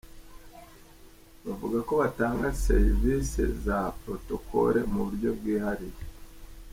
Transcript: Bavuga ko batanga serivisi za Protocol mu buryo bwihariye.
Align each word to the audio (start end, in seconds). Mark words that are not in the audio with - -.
Bavuga 1.45 1.77
ko 1.87 1.93
batanga 2.01 2.47
serivisi 2.65 3.41
za 3.65 3.79
Protocol 4.03 4.73
mu 4.93 4.99
buryo 5.07 5.29
bwihariye. 5.37 6.01